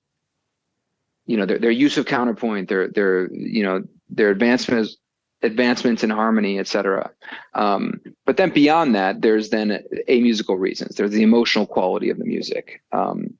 [1.26, 4.96] you know their, their use of counterpoint their their you know their advancements
[5.42, 7.10] advancements in harmony etc
[7.54, 12.18] um but then beyond that there's then a musical reasons there's the emotional quality of
[12.18, 13.32] the music um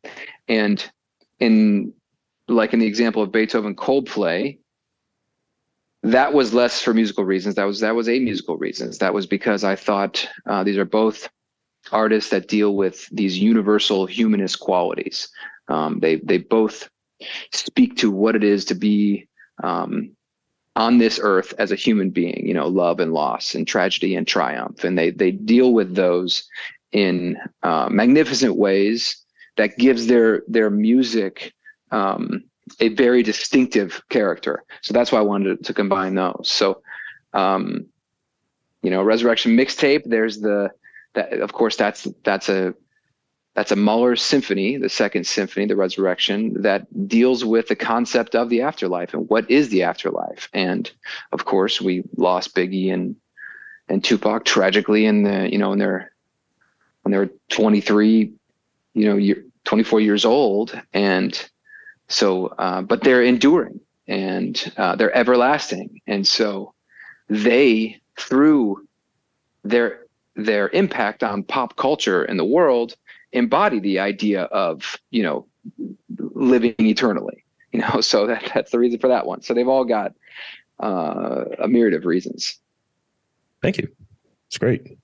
[0.47, 0.91] and
[1.41, 1.93] in
[2.49, 4.59] like in the example of beethoven coldplay
[6.03, 7.57] that was less for musical reasons.
[7.57, 8.99] That was that was a musical reasons.
[8.99, 11.29] That was because I thought uh, these are both
[11.93, 15.29] artists that deal with these universal humanist qualities.
[15.69, 16.89] Um, they they both
[17.53, 19.29] speak to what it is to be
[19.63, 20.16] um,
[20.77, 22.47] on this earth as a human being.
[22.47, 26.49] You know, love and loss, and tragedy and triumph, and they they deal with those
[26.93, 29.17] in uh, magnificent ways
[29.57, 31.53] that gives their their music
[31.91, 32.45] um,
[32.81, 34.65] a very distinctive character.
[34.83, 36.51] So that's why I wanted to combine those.
[36.53, 36.83] So,
[37.33, 37.87] um,
[38.83, 40.03] you know, Resurrection mixtape.
[40.05, 40.71] There's the
[41.15, 42.75] that of course that's that's a
[43.57, 48.51] that's a Mahler symphony, the second symphony, the Resurrection, that deals with the concept of
[48.51, 50.51] the afterlife and what is the afterlife.
[50.53, 50.91] And
[51.33, 53.17] of course, we lost Biggie and
[53.89, 56.13] and Tupac tragically in the you know in their
[57.03, 58.33] when they were 23,
[58.95, 61.49] you know, year, 24 years old, and
[62.09, 66.75] so, uh, but they're enduring and uh, they're everlasting, and so
[67.31, 68.87] they through
[69.65, 70.01] their
[70.35, 72.97] their impact on pop culture and the world
[73.37, 75.47] embody the idea of you know
[76.35, 79.85] living eternally you know so that, that's the reason for that one so they've all
[79.85, 80.13] got
[80.81, 82.59] uh, a myriad of reasons
[83.63, 83.89] thank you
[84.49, 84.99] it's great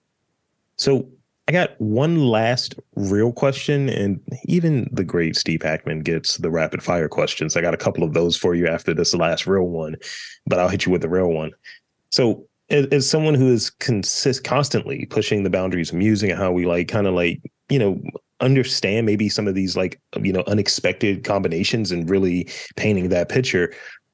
[0.77, 1.09] so
[1.49, 6.83] I got one last real question, and even the great Steve Hackman gets the rapid
[6.83, 7.57] fire questions.
[7.57, 9.97] I got a couple of those for you after this last real one,
[10.47, 11.51] but I'll hit you with the real one.
[12.11, 16.53] So, as, as someone who is consist constantly pushing the boundaries of music and how
[16.53, 18.01] we like kind of like you know
[18.43, 23.73] understand maybe some of these like you know unexpected combinations and really painting that picture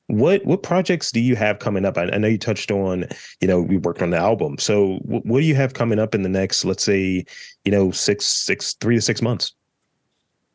[0.09, 1.97] what what projects do you have coming up?
[1.97, 3.07] I, I know you touched on,
[3.41, 4.59] you know, we worked on the album.
[4.59, 7.25] So what, what do you have coming up in the next, let's say,
[7.64, 9.53] you know, six, six, three to six months?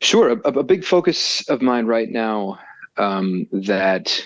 [0.00, 0.30] Sure.
[0.30, 2.58] A, a big focus of mine right now
[2.96, 4.24] um, that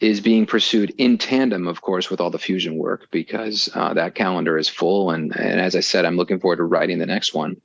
[0.00, 4.14] is being pursued in tandem, of course, with all the fusion work because uh, that
[4.14, 5.10] calendar is full.
[5.10, 7.60] And, and as I said, I'm looking forward to writing the next one.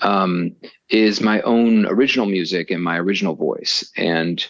[0.00, 0.54] Um,
[0.88, 3.90] is my own original music and my original voice.
[3.96, 4.46] And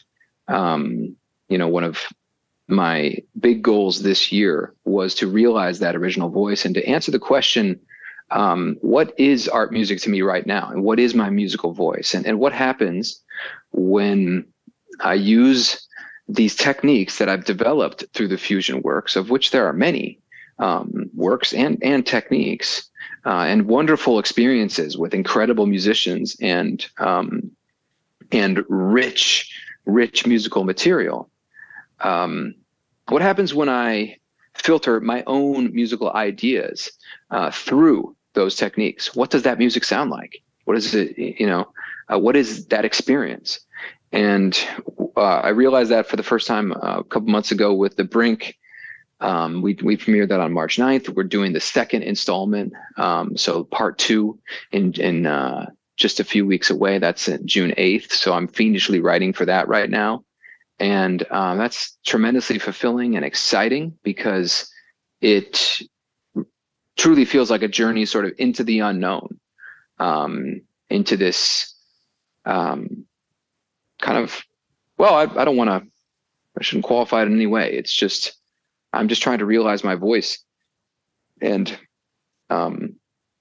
[0.46, 1.16] um,
[1.48, 2.06] you know, one of
[2.68, 7.18] my big goals this year was to realize that original voice and to answer the
[7.18, 7.80] question
[8.30, 12.12] um, what is art music to me right now and what is my musical voice
[12.12, 13.22] and, and what happens
[13.72, 14.46] when
[15.00, 15.88] i use
[16.28, 20.20] these techniques that i've developed through the fusion works of which there are many
[20.58, 22.90] um, works and and techniques
[23.24, 27.50] uh, and wonderful experiences with incredible musicians and um,
[28.32, 29.52] and rich
[29.86, 31.30] rich musical material
[32.00, 32.54] um,
[33.08, 34.18] what happens when I
[34.54, 36.90] filter my own musical ideas
[37.30, 39.14] uh, through those techniques?
[39.14, 40.42] What does that music sound like?
[40.64, 41.16] What is it?
[41.16, 41.72] You know,
[42.12, 43.60] uh, what is that experience?
[44.12, 44.58] And
[45.16, 48.04] uh, I realized that for the first time uh, a couple months ago with the
[48.04, 48.57] Brink.
[49.20, 51.08] Um, we we premiered that on March 9th.
[51.08, 54.38] We're doing the second installment, um, so part two
[54.70, 55.66] in in uh,
[55.96, 56.98] just a few weeks away.
[56.98, 58.12] That's June 8th.
[58.12, 60.24] So I'm fiendishly writing for that right now
[60.78, 64.70] and um, that's tremendously fulfilling and exciting because
[65.20, 65.80] it
[66.96, 69.38] truly feels like a journey sort of into the unknown
[69.98, 70.60] um,
[70.90, 71.74] into this
[72.44, 73.04] um,
[74.00, 74.42] kind of
[74.96, 75.88] well, I, I don't want to.
[76.58, 77.72] I shouldn't qualify it in any way.
[77.72, 78.32] It's just
[78.92, 80.38] I'm just trying to realize my voice,
[81.40, 81.76] and
[82.50, 82.94] um,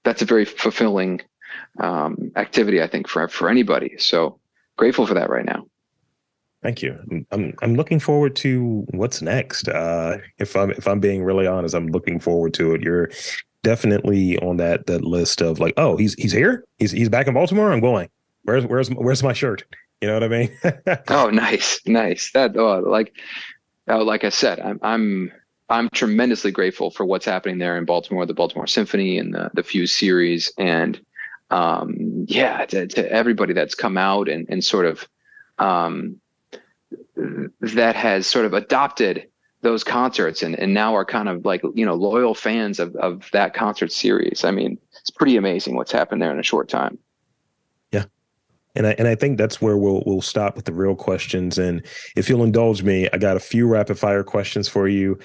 [0.04, 1.22] that's a very fulfilling
[1.80, 3.96] um, activity, I think, for for anybody.
[3.98, 4.38] So
[4.76, 5.66] grateful for that right now.
[6.62, 6.98] Thank you.
[7.30, 9.68] I'm I'm looking forward to what's next.
[9.68, 12.82] Uh, if I'm if I'm being really honest, I'm looking forward to it.
[12.82, 13.10] You're
[13.62, 16.64] definitely on that that list of like, oh, he's he's here.
[16.78, 17.72] He's he's back in Baltimore.
[17.72, 18.08] I'm going.
[18.42, 19.64] Where's where's where's my shirt?
[20.00, 20.58] You know what I mean?
[21.08, 22.32] oh, nice, nice.
[22.32, 23.14] That oh, like
[23.86, 25.32] oh, like I said, I'm I'm
[25.70, 29.62] I'm tremendously grateful for what's happening there in Baltimore, the Baltimore Symphony and the the
[29.62, 31.00] Fuse series, and
[31.50, 35.08] um, yeah, to, to everybody that's come out and and sort of
[35.58, 36.20] um,
[37.60, 39.28] that has sort of adopted
[39.60, 43.28] those concerts and, and now are kind of like you know loyal fans of, of
[43.32, 44.44] that concert series.
[44.44, 46.98] I mean it's pretty amazing what's happened there in a short time.
[47.92, 48.04] Yeah.
[48.74, 51.58] And I, and I think that's where we'll we'll stop with the real questions.
[51.58, 51.84] And
[52.16, 55.18] if you'll indulge me i got a few rapid fire questions for you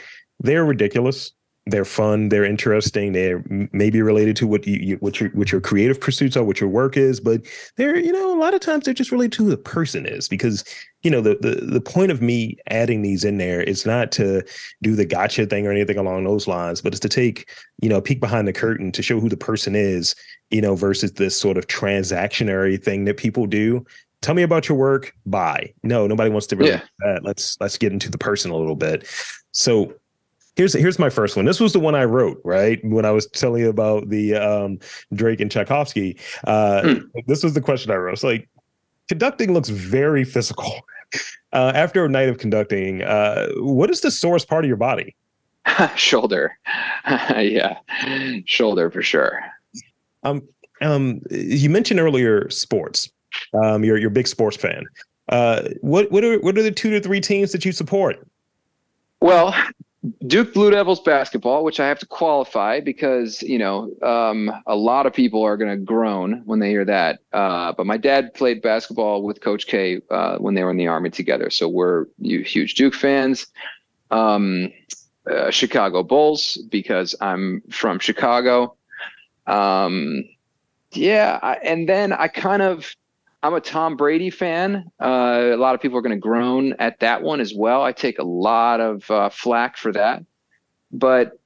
[0.43, 1.31] they're ridiculous.
[1.65, 2.27] They're fun.
[2.27, 3.13] They're interesting.
[3.13, 3.41] They're
[3.71, 6.69] maybe related to what you, you, what your what your creative pursuits are what your
[6.69, 7.41] work is but
[7.77, 10.27] they're you know a lot of times they're just related to who the person is
[10.27, 10.65] because
[11.03, 14.43] you know the, the the point of me adding these in there is not to
[14.81, 17.49] do the gotcha thing or anything along those lines but it's to take
[17.81, 20.15] you know a peek behind the curtain to show who the person is
[20.53, 23.83] you know versus this sort of transactionary thing that people do.
[24.21, 25.11] Tell me about your work.
[25.25, 25.73] Bye.
[25.81, 26.81] No nobody wants to really yeah.
[26.99, 27.23] that.
[27.23, 29.05] Let's let's get into the person a little bit.
[29.51, 29.93] So
[30.55, 31.45] here's here's my first one.
[31.45, 34.79] This was the one I wrote right when I was telling you about the um,
[35.13, 36.17] Drake and Tchaikovsky.
[36.45, 37.03] Uh, mm.
[37.27, 38.13] This was the question I wrote.
[38.13, 38.47] It's like
[39.07, 40.73] conducting looks very physical.
[41.51, 45.15] Uh, after a night of conducting, uh, what is the sorest part of your body?
[45.95, 46.57] shoulder.
[47.07, 47.77] yeah,
[48.45, 49.39] shoulder for sure.
[50.23, 50.41] Um,
[50.81, 53.11] um, you mentioned earlier sports.
[53.53, 54.85] Um, you're you're a big sports fan.
[55.29, 58.27] Uh, what what are what are the two to three teams that you support?
[59.21, 59.55] Well,
[60.27, 65.05] Duke Blue Devils basketball, which I have to qualify because you know um, a lot
[65.05, 67.19] of people are going to groan when they hear that.
[67.31, 70.87] Uh, but my dad played basketball with Coach K uh, when they were in the
[70.87, 73.47] army together, so we're huge Duke fans.
[74.11, 74.71] Um,
[75.29, 78.75] uh, Chicago Bulls because I'm from Chicago.
[79.47, 80.25] Um,
[80.91, 82.93] yeah, I, and then I kind of
[83.43, 84.89] I'm a Tom Brady fan.
[85.01, 87.83] Uh, a lot of people are going to groan at that one as well.
[87.83, 90.23] I take a lot of uh, flack for that,
[90.93, 91.37] but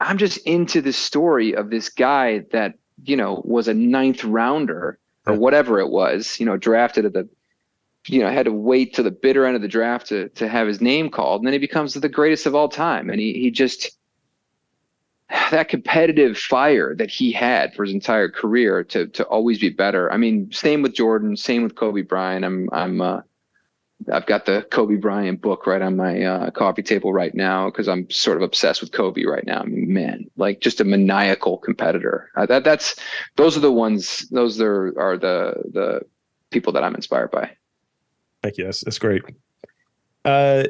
[0.00, 4.98] I'm just into the story of this guy that you know was a ninth rounder
[5.26, 6.40] or whatever it was.
[6.40, 7.28] You know, drafted at the
[8.08, 10.66] you know had to wait to the bitter end of the draft to to have
[10.66, 13.10] his name called, and then he becomes the greatest of all time.
[13.10, 13.96] And he he just
[15.28, 20.12] that competitive fire that he had for his entire career to to always be better.
[20.12, 22.44] I mean, same with Jordan, same with Kobe Bryant.
[22.44, 23.20] I'm I'm uh,
[24.12, 27.88] I've got the Kobe Bryant book right on my uh, coffee table right now because
[27.88, 29.62] I'm sort of obsessed with Kobe right now.
[29.62, 32.30] I mean, man, like just a maniacal competitor.
[32.36, 32.94] Uh, that that's
[33.36, 34.28] those are the ones.
[34.30, 36.00] Those are are the the
[36.50, 37.50] people that I'm inspired by.
[38.42, 38.64] Thank you.
[38.64, 39.22] That's that's great.
[40.24, 40.64] Uh,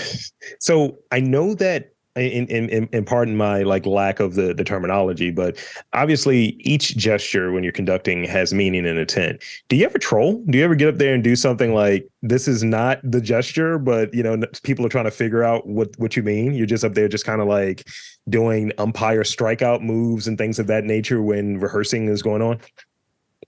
[0.58, 5.30] so I know that in, in, in, pardon my like lack of the, the terminology,
[5.30, 5.56] but
[5.94, 9.42] obviously each gesture when you're conducting has meaning and intent.
[9.68, 10.42] Do you ever troll?
[10.50, 13.78] Do you ever get up there and do something like this is not the gesture,
[13.78, 16.52] but you know people are trying to figure out what what you mean?
[16.54, 17.88] You're just up there, just kind of like
[18.28, 22.60] doing umpire strikeout moves and things of that nature when rehearsing is going on.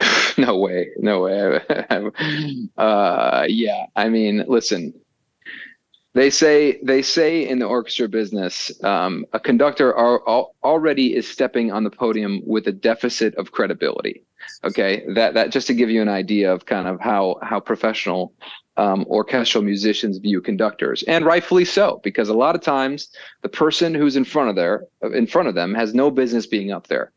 [0.37, 1.61] No way, no way.
[2.77, 4.93] uh, yeah, I mean, listen,
[6.15, 10.21] they say they say in the orchestra business, um, a conductor are,
[10.63, 14.23] already is stepping on the podium with a deficit of credibility.
[14.63, 18.33] Okay, that that just to give you an idea of kind of how how professional
[18.77, 23.09] um, orchestral musicians view conductors, and rightfully so, because a lot of times
[23.43, 26.71] the person who's in front of there in front of them has no business being
[26.71, 27.11] up there.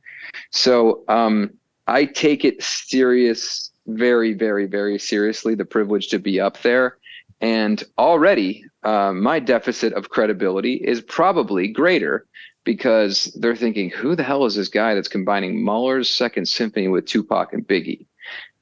[0.52, 1.52] So um,
[1.86, 5.54] I take it serious, very, very, very seriously.
[5.54, 6.98] The privilege to be up there
[7.41, 12.26] and already uh, my deficit of credibility is probably greater
[12.64, 17.06] because they're thinking, who the hell is this guy that's combining Mahler's Second Symphony with
[17.06, 18.06] Tupac and Biggie?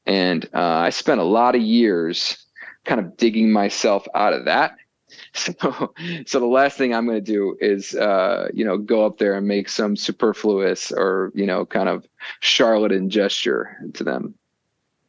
[0.08, 2.44] And uh, I spent a lot of years
[2.86, 4.78] kind of digging myself out of that.
[5.34, 5.94] So,
[6.26, 9.36] so the last thing I'm going to do is, uh, you know, go up there
[9.36, 12.06] and make some superfluous or you know, kind of
[12.42, 14.34] charlatan gesture to them.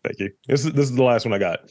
[0.04, 0.32] Thank you.
[0.46, 1.70] This is this is the last one I got.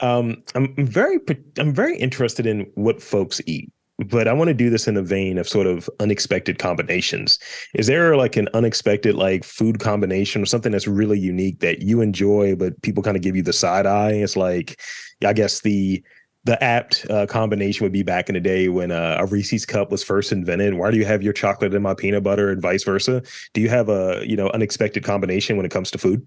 [0.00, 1.18] Um, I'm very
[1.58, 3.70] I'm very interested in what folks eat.
[4.06, 7.38] but I want to do this in the vein of sort of unexpected combinations.
[7.74, 12.00] Is there like an unexpected like food combination or something that's really unique that you
[12.00, 14.12] enjoy, but people kind of give you the side eye?
[14.12, 14.80] It's like,
[15.24, 16.02] I guess the
[16.44, 19.90] the apt uh, combination would be back in the day when uh, a Reese's cup
[19.90, 20.74] was first invented.
[20.74, 23.22] Why do you have your chocolate in my peanut butter and vice versa?
[23.52, 26.26] Do you have a you know unexpected combination when it comes to food?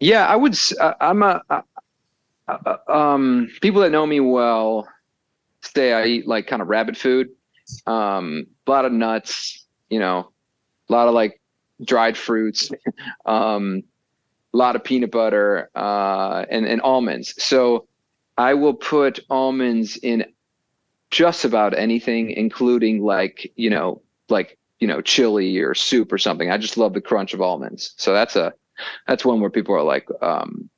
[0.00, 0.56] Yeah, I would.
[1.00, 1.40] I'm a.
[2.88, 4.86] um, people that know me well
[5.62, 7.28] say I eat like kind of rabbit food,
[7.86, 10.30] um, a lot of nuts, you know,
[10.88, 11.40] a lot of like
[11.84, 12.70] dried fruits,
[13.26, 13.82] um,
[14.52, 17.40] a lot of peanut butter, uh, and and almonds.
[17.42, 17.86] So
[18.38, 20.24] I will put almonds in
[21.10, 26.50] just about anything, including like you know, like you know, chili or soup or something.
[26.50, 27.94] I just love the crunch of almonds.
[27.96, 28.52] So that's a
[29.06, 30.68] that's one where people are like, um,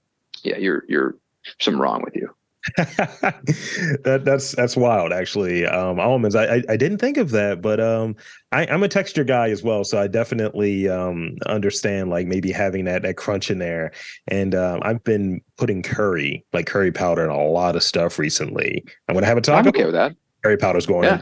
[0.43, 1.17] yeah, you're you're
[1.61, 2.29] something wrong with you.
[2.77, 5.67] that that's that's wild actually.
[5.67, 8.17] Um almonds I, I, I didn't think of that but um
[8.53, 12.87] I, i'm a texture guy as well so i definitely um understand like maybe having
[12.87, 13.93] that that crunch in there.
[14.29, 18.83] And um i've been putting curry like curry powder in a lot of stuff recently.
[19.09, 19.59] I'm gonna have a taco.
[19.59, 20.17] i'm okay with that.
[20.43, 21.21] Curry powder's going yeah.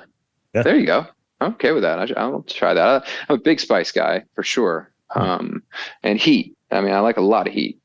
[0.54, 0.62] yeah.
[0.62, 1.06] there you go.
[1.40, 1.98] I'm okay with that.
[1.98, 3.04] I, i'll try that.
[3.28, 4.92] I'm a big spice guy for sure.
[5.10, 5.20] Hmm.
[5.20, 5.62] um
[6.04, 6.56] and heat.
[6.70, 7.80] I mean i like a lot of heat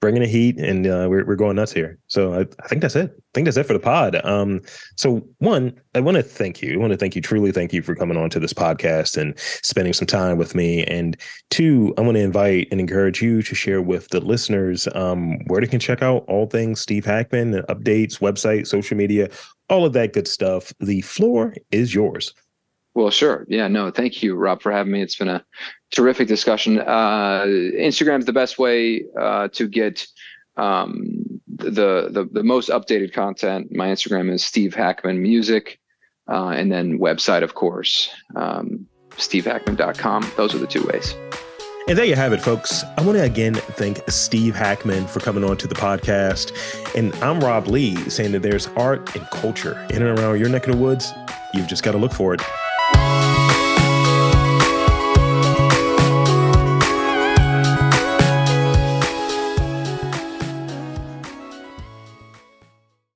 [0.00, 1.98] bringing the heat, and uh, we're we're going nuts here.
[2.06, 3.10] So I, I think that's it.
[3.10, 4.24] I think that's it for the pod.
[4.24, 4.62] Um,
[4.96, 6.74] so one, I want to thank you.
[6.74, 9.38] I want to thank you, truly thank you for coming on to this podcast and
[9.38, 10.84] spending some time with me.
[10.84, 11.16] And
[11.50, 15.60] two, I want to invite and encourage you to share with the listeners um, where
[15.60, 19.28] they can check out all things Steve Hackman, updates, website, social media,
[19.68, 20.72] all of that good stuff.
[20.80, 22.34] The floor is yours.
[22.94, 23.44] Well, sure.
[23.48, 25.02] Yeah, no, thank you, Rob, for having me.
[25.02, 25.44] It's been a
[25.90, 26.80] terrific discussion.
[26.80, 30.06] Uh, Instagram is the best way uh, to get
[30.56, 33.74] um, the, the the most updated content.
[33.74, 35.78] My Instagram is Steve Hackman Music,
[36.28, 40.32] uh, and then website, of course, um, stevehackman.com.
[40.36, 41.14] Those are the two ways.
[41.88, 42.82] And there you have it, folks.
[42.98, 46.52] I want to again thank Steve Hackman for coming on to the podcast.
[46.96, 50.66] And I'm Rob Lee saying that there's art and culture in and around your neck
[50.66, 51.12] of the woods.
[51.54, 52.42] You've just got to look for it.